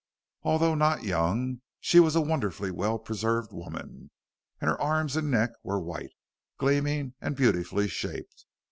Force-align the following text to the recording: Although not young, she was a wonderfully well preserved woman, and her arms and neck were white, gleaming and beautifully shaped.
Although 0.41 0.73
not 0.73 1.03
young, 1.03 1.61
she 1.79 1.99
was 1.99 2.15
a 2.15 2.21
wonderfully 2.21 2.71
well 2.71 2.97
preserved 2.97 3.53
woman, 3.53 4.09
and 4.59 4.67
her 4.71 4.81
arms 4.81 5.15
and 5.15 5.29
neck 5.29 5.51
were 5.61 5.79
white, 5.79 6.13
gleaming 6.57 7.13
and 7.21 7.35
beautifully 7.35 7.87
shaped. 7.87 8.47